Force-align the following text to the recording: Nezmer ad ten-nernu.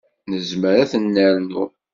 Nezmer 0.31 0.75
ad 0.83 0.89
ten-nernu. 0.91 1.63